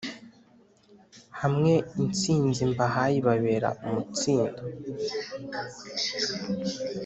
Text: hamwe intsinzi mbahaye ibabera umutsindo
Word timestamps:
hamwe 1.41 1.73
intsinzi 2.01 2.61
mbahaye 2.71 3.15
ibabera 3.21 3.69
umutsindo 3.87 4.63